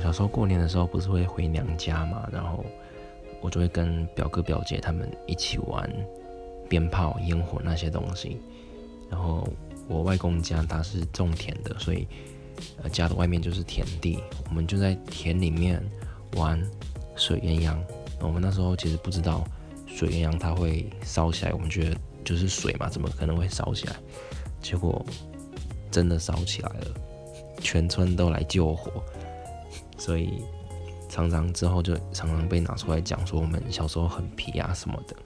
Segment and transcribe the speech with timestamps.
[0.00, 2.64] 小时候过年的时候不是会回娘家嘛，然后
[3.40, 5.90] 我就会跟表哥表姐他们一起玩
[6.68, 8.40] 鞭炮、烟火那些东西。
[9.10, 9.46] 然后
[9.86, 12.06] 我外公家他是种田的，所以
[12.82, 14.18] 呃家的外面就是田地，
[14.48, 15.82] 我们就在田里面
[16.36, 16.60] 玩
[17.16, 17.76] 水鸳鸯。
[18.20, 19.44] 我们那时候其实不知道
[19.86, 23.96] 水鸳鸯它会烧起来，我们觉得就是水嘛，怎么可能会烧起来？
[24.62, 25.04] 结果
[25.90, 26.86] 真的烧起来了，
[27.60, 28.90] 全村都来救火。
[29.96, 30.42] 所以
[31.08, 35.16] 常常之后就常常被拿出来讲，说我们小时候很皮啊什么的。